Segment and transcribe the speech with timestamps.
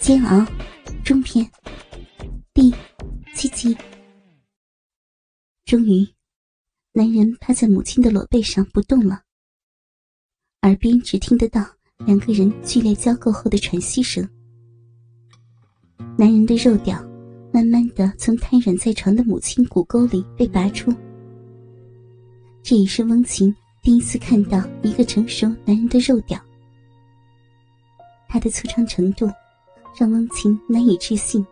[0.00, 0.46] 煎熬
[1.04, 1.46] 中篇
[2.54, 2.74] 第
[3.34, 3.76] 七集。
[5.66, 6.08] 终于，
[6.92, 9.20] 男人趴在母亲的裸背上不动了，
[10.62, 11.62] 耳边只听得到
[12.06, 14.26] 两个人剧烈交媾后的喘息声。
[16.16, 16.98] 男人的肉屌
[17.52, 20.90] 慢慢的从瘫软在床的母亲骨沟里被拔出。
[22.62, 26.42] 这也是翁琴第一次看到一个成熟男人的肉屌，
[28.30, 29.30] 他的粗长程度。
[29.96, 31.46] 让翁琴难以置信，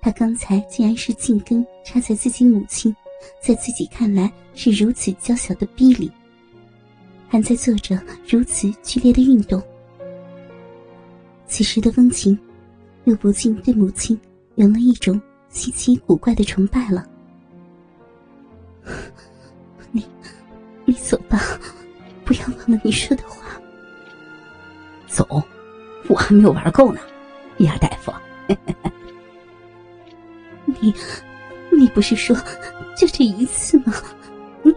[0.00, 2.94] 他刚才竟然是茎根插在自己母亲，
[3.42, 6.10] 在自己看来是如此娇小的逼里，
[7.28, 9.62] 还在做着如此剧烈的运动。
[11.46, 12.38] 此时的翁琴，
[13.04, 14.18] 又不禁对母亲
[14.56, 17.06] 有了一种稀奇古怪的崇拜了。
[19.92, 20.04] 你，
[20.84, 21.40] 你走吧，
[22.24, 23.46] 不要忘了你说的话。
[25.06, 25.42] 走，
[26.08, 27.00] 我还没有玩够呢。
[27.58, 28.12] 亚大夫，
[30.66, 30.94] 你，
[31.72, 32.36] 你不是说
[32.96, 33.92] 就这一次吗？
[34.62, 34.72] 你，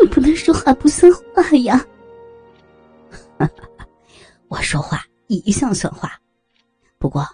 [0.00, 1.84] 你不能说话不算话呀！
[4.48, 6.20] 我说话一向算话，
[6.98, 7.26] 不过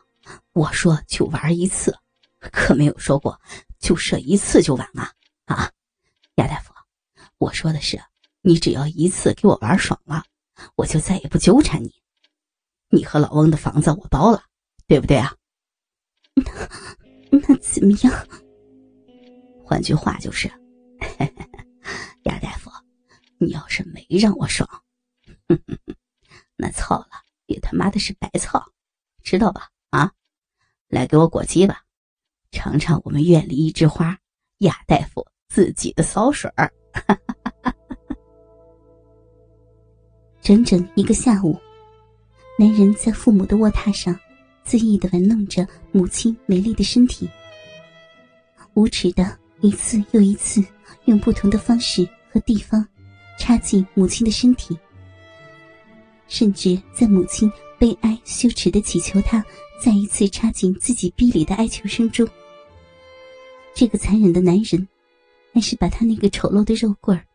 [0.52, 1.96] 我说就玩一次，
[2.40, 3.38] 可没有说过
[3.78, 5.10] 就射一次就完了！
[5.44, 5.70] 啊，
[6.36, 6.72] 亚大夫，
[7.36, 8.00] 我说的是
[8.40, 10.24] 你只要一次给我玩爽了，
[10.76, 11.92] 我就再也不纠缠你。
[12.88, 14.42] 你和老翁的房子我包了。
[14.92, 15.34] 对不对啊？
[17.30, 18.12] 那 那怎么样？
[19.64, 20.48] 换句话就是，
[22.24, 22.70] 亚大夫，
[23.38, 24.68] 你要是没让我爽，
[26.56, 27.08] 那操了
[27.46, 28.62] 也他妈的是白操，
[29.22, 29.70] 知道吧？
[29.88, 30.12] 啊，
[30.88, 31.84] 来给我裹鸡吧，
[32.50, 34.18] 尝尝我们院里一枝花
[34.58, 36.70] 亚大夫自己的骚水儿。
[40.42, 41.58] 整整一个下午，
[42.58, 44.14] 男人在父母的卧榻上。
[44.64, 47.28] 恣意的玩弄着母亲美丽的身体，
[48.74, 50.64] 无耻的一次又一次
[51.04, 52.86] 用不同的方式和地方
[53.38, 54.78] 插进母亲的身体，
[56.26, 59.44] 甚至在母亲悲哀羞耻的祈求他
[59.82, 62.26] 再一次插进自己逼里的哀求声中，
[63.74, 64.88] 这个残忍的男人
[65.52, 67.26] 还是把他那个丑陋的肉棍儿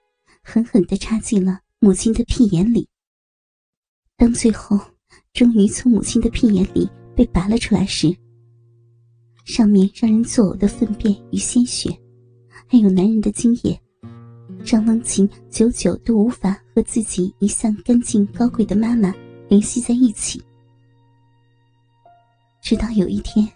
[0.41, 2.87] 狠狠的插进了母亲的屁眼里。
[4.15, 4.79] 当最后
[5.33, 6.89] 终于从母亲的屁眼里。
[7.17, 8.15] 被拔了出来时，
[9.43, 11.89] 上面让人作呕的粪便与鲜血，
[12.67, 13.81] 还有男人的精液，
[14.63, 19.11] 让汪琴久久都无法和自己一向干净高贵的妈妈
[19.49, 20.39] 联系在一起。
[22.61, 23.49] 直到有一天，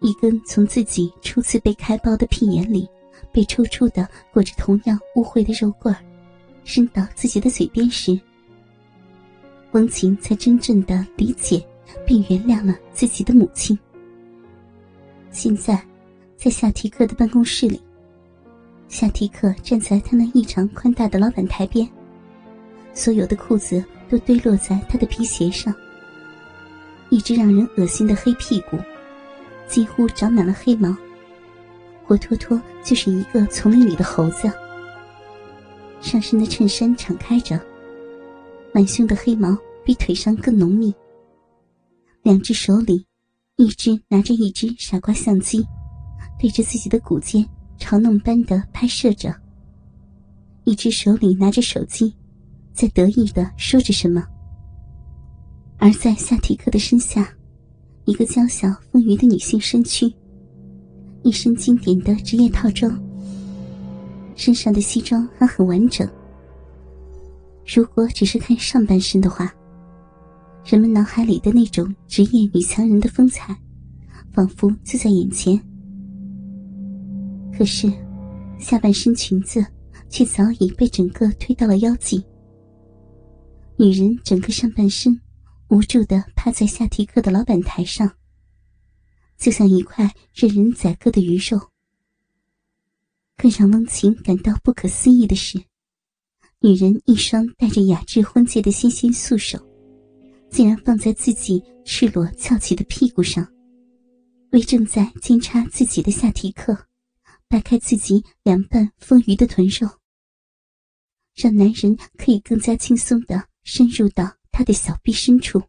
[0.00, 2.86] 一根从自己初次被开包的屁眼里
[3.32, 6.04] 被抽出的裹着同样污秽的肉棍儿，
[6.64, 8.20] 伸到自己的嘴边时，
[9.72, 11.66] 汪琴才真正的理解。
[12.06, 13.78] 并原谅了自己的母亲。
[15.30, 15.84] 现在，
[16.36, 17.80] 在夏提克的办公室里，
[18.88, 21.88] 夏提克站在他那异常宽大的老板台边，
[22.92, 25.74] 所有的裤子都堆落在他的皮鞋上。
[27.10, 28.78] 一只让人恶心的黑屁股，
[29.66, 30.96] 几乎长满了黑毛，
[32.04, 34.50] 活脱脱就是一个丛林里的猴子。
[36.00, 37.60] 上身的衬衫敞开着，
[38.72, 40.94] 满胸的黑毛比腿上更浓密。
[42.24, 43.04] 两只手里，
[43.56, 45.62] 一只拿着一只傻瓜相机，
[46.40, 47.46] 对着自己的骨尖
[47.78, 49.30] 嘲弄般的拍摄着；
[50.64, 52.14] 一只手里拿着手机，
[52.72, 54.24] 在得意的说着什么。
[55.76, 57.28] 而在夏提克的身下，
[58.06, 60.10] 一个娇小丰腴的女性身躯，
[61.22, 62.98] 一身经典的职业套装，
[64.34, 66.08] 身上的西装还很完整。
[67.66, 69.54] 如果只是看上半身的话，
[70.64, 73.54] 人们脑海里的那种职业女强人的风采，
[74.32, 75.60] 仿佛就在眼前。
[77.52, 77.92] 可是，
[78.58, 79.64] 下半身裙子
[80.08, 82.24] 却早已被整个推到了腰际。
[83.76, 85.20] 女人整个上半身
[85.68, 88.10] 无助的趴在夏提克的老板台上，
[89.36, 91.60] 就像一块任人宰割的鱼肉。
[93.36, 95.58] 更让翁琴感到不可思议的是，
[96.60, 99.58] 女人一双带着雅致婚戒的纤纤素手。
[100.50, 103.46] 竟然放在自己赤裸翘起的屁股上，
[104.52, 106.86] 为正在监插自己的夏提克
[107.48, 109.88] 掰开自己两半丰腴的臀肉，
[111.34, 115.62] 让男人可以更加轻松的深入到他的小臂深处。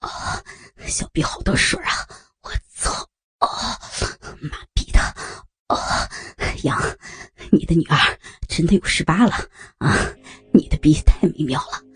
[0.00, 0.42] 啊，
[0.86, 1.92] 小臂好多水啊！
[2.42, 2.90] 我操！
[3.38, 3.78] 啊，
[4.40, 4.98] 妈逼的！
[5.66, 6.08] 啊，
[6.64, 6.80] 杨，
[7.52, 8.18] 你的女儿
[8.48, 9.32] 真的有十八了
[9.78, 9.94] 啊！
[10.52, 11.89] 你的逼太美妙了。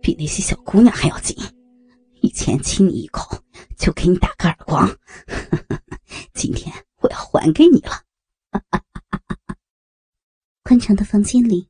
[0.00, 1.36] 比那些小姑娘还要紧，
[2.20, 3.42] 以前亲你一口，
[3.76, 4.88] 就给你打个耳光。
[6.34, 8.04] 今天我要还给你了。
[10.62, 11.68] 宽敞的房间里，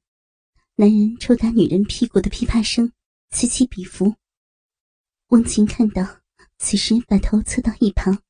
[0.77, 2.93] 男人抽打女人屁股的噼啪声
[3.31, 4.15] 此起彼伏。
[5.29, 6.21] 温情看到，
[6.59, 8.23] 此时把头侧到一旁，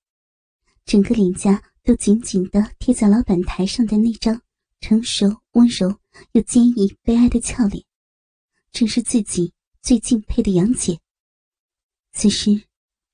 [0.85, 4.43] 整个脸颊都紧紧的贴在老板台上的那张
[4.81, 5.99] 成熟、温柔
[6.33, 7.85] 又坚毅、悲哀的俏脸，
[8.73, 10.99] 正是自己最敬佩的杨姐。
[12.13, 12.63] 此时，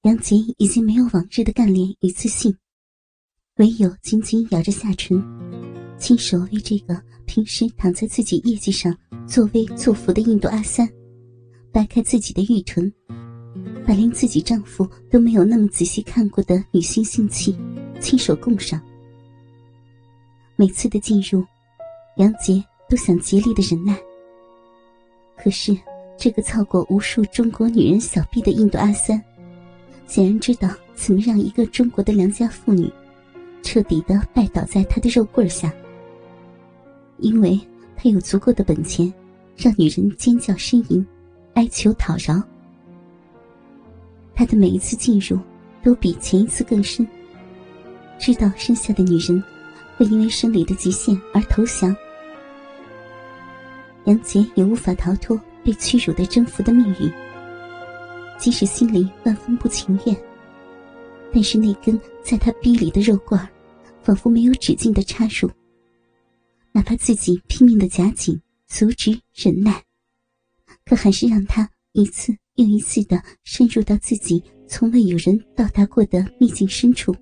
[0.02, 2.56] 杨姐已经没有往日的干练与自信，
[3.56, 5.22] 唯有紧紧咬着下唇，
[5.98, 7.02] 亲手为这个。
[7.26, 8.94] 平时躺在自己业绩上
[9.26, 10.86] 作威作福的印度阿三，
[11.72, 12.92] 掰开自己的玉臀，
[13.86, 17.58] 把连自己丈夫都没有那么仔细看过的女性性器
[17.98, 18.78] 亲手供上。
[20.54, 21.42] 每次的进入，
[22.18, 23.98] 杨杰都想竭力的忍耐。
[25.36, 25.76] 可是
[26.16, 29.22] 这个操过无数中国女人小臂的印度阿三，
[30.06, 32.90] 显然知道怎么让一个中国的良家妇女
[33.62, 35.72] 彻底的拜倒在他的肉棍下。
[37.18, 37.60] 因为
[37.96, 39.12] 他有足够的本钱，
[39.56, 41.06] 让女人尖叫呻吟，
[41.54, 42.42] 哀求讨饶。
[44.34, 45.38] 他的每一次进入，
[45.82, 47.06] 都比前一次更深。
[48.18, 49.42] 知道剩下的女人
[49.96, 51.94] 会因为生理的极限而投降，
[54.04, 57.12] 杨杰也无法逃脱被屈辱的征服的命运。
[58.38, 60.16] 即使心里万分不情愿，
[61.32, 63.40] 但是那根在他逼里的肉棍
[64.02, 65.50] 仿佛没有止境的插入。
[66.72, 69.82] 哪怕自己拼命的夹紧、阻止、忍耐，
[70.84, 77.14] 可还是让他一次又一次的深入到自己从未有人到达过的秘境深处。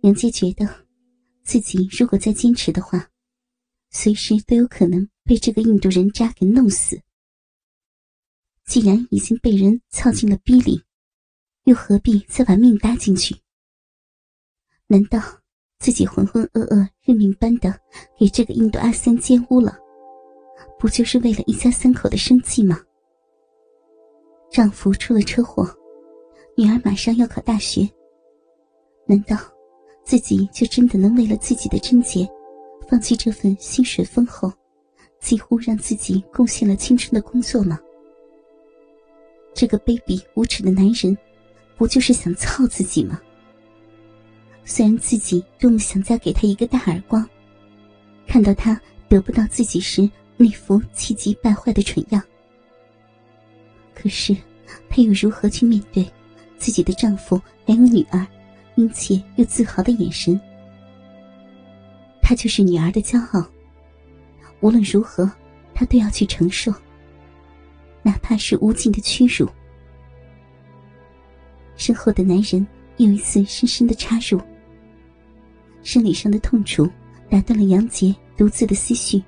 [0.00, 0.66] 杨杰觉得，
[1.44, 3.06] 自己如果再坚持的话，
[3.90, 7.00] 随时都有可能被这个印度人渣给弄死。
[8.64, 10.82] 既然已经被人操进了逼里，
[11.64, 13.36] 又何必再把命搭进去？
[14.86, 15.20] 难道？
[15.80, 17.72] 自己浑浑噩噩、认命般的
[18.18, 19.78] 给这个印度阿三奸污了，
[20.76, 22.82] 不就是为了一家三口的生计吗？
[24.50, 25.72] 丈夫出了车祸，
[26.56, 27.88] 女儿马上要考大学，
[29.06, 29.36] 难道
[30.04, 32.28] 自己就真的能为了自己的贞洁，
[32.88, 34.50] 放弃这份薪水丰厚、
[35.20, 37.78] 几乎让自己贡献了青春的工作吗？
[39.54, 41.16] 这个卑鄙无耻的男人，
[41.76, 43.20] 不就是想操自己吗？
[44.64, 47.28] 虽然自己多么想再给他一个大耳光，
[48.26, 52.22] 看到他得不到自己时那副气急败坏的蠢样，
[53.94, 54.34] 可是
[54.88, 56.06] 她又如何去面对
[56.56, 58.26] 自己的丈夫还有女儿
[58.76, 60.40] 殷切又自豪的眼神？
[62.28, 63.42] 他就是女儿的骄傲，
[64.60, 65.32] 无论如何，
[65.72, 66.70] 她都要去承受，
[68.02, 69.48] 哪怕是无尽的屈辱。
[71.78, 72.66] 身后的男人
[72.98, 74.38] 又一次深深的插入。
[75.82, 76.86] 生理上的痛楚
[77.30, 79.22] 打断了杨杰独自的思绪，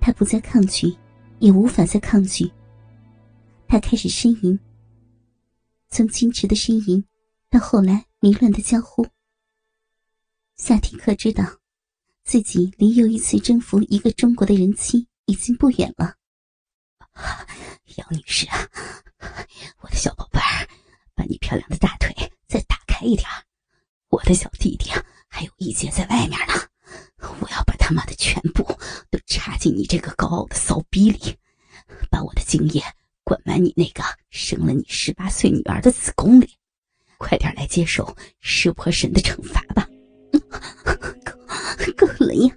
[0.00, 0.94] 他不再抗拒，
[1.40, 2.48] 也无法再抗拒。
[3.66, 4.56] 他开始呻吟，
[5.88, 7.04] 从矜持的呻吟，
[7.50, 9.04] 到后来迷乱的娇呼。
[10.56, 11.44] 夏提克知道，
[12.24, 16.14] 自己离又一次征服一个中国的人妻已经不远了。
[17.96, 18.68] 杨女士啊，
[19.80, 20.68] 我的小宝贝儿，
[21.14, 22.14] 把你漂亮的大腿
[22.46, 23.28] 再打开一点
[24.08, 24.90] 我的小弟弟
[25.28, 26.54] 还有一姐在外面呢，
[27.40, 28.62] 我要把他妈的全部
[29.10, 31.36] 都插进你这个高傲的骚逼里，
[32.10, 32.82] 把我的精液
[33.24, 36.56] 灌满你那个生了你十八岁女儿的子宫里，
[37.18, 39.88] 快点来接受湿婆神的惩罚吧！
[41.78, 42.54] 够够了呀，